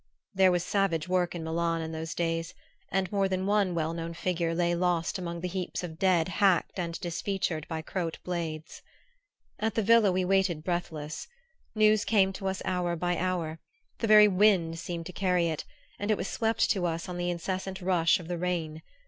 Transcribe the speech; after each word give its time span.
There 0.33 0.51
was 0.51 0.63
savage 0.63 1.07
work 1.07 1.35
in 1.35 1.43
Milan 1.43 1.79
in 1.83 1.91
those 1.91 2.15
days, 2.15 2.55
and 2.91 3.11
more 3.11 3.29
than 3.29 3.45
one 3.45 3.75
well 3.75 3.93
known 3.93 4.15
figure 4.15 4.55
lay 4.55 4.73
lost 4.73 5.19
among 5.19 5.41
the 5.41 5.47
heaps 5.47 5.83
of 5.83 5.99
dead 5.99 6.27
hacked 6.27 6.79
and 6.79 6.99
disfeatured 7.01 7.67
by 7.67 7.83
Croat 7.83 8.17
blades. 8.23 8.81
At 9.59 9.75
the 9.75 9.83
villa, 9.83 10.11
we 10.11 10.25
waited 10.25 10.63
breathless. 10.63 11.27
News 11.75 12.03
came 12.03 12.33
to 12.33 12.47
us 12.47 12.63
hour 12.65 12.95
by 12.95 13.15
hour: 13.15 13.59
the 13.99 14.07
very 14.07 14.27
wind 14.27 14.79
seemed 14.79 15.05
to 15.05 15.13
carry 15.13 15.49
it, 15.49 15.65
and 15.99 16.09
it 16.09 16.17
was 16.17 16.27
swept 16.27 16.67
to 16.71 16.87
us 16.87 17.07
on 17.07 17.17
the 17.17 17.29
incessant 17.29 17.79
rush 17.79 18.19
of 18.19 18.27
the 18.27 18.39
rain. 18.39 18.81